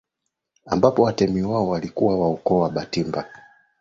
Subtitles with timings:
[0.65, 3.25] ambapo watemi wao walikuwa wa ukoo wa Bhatimba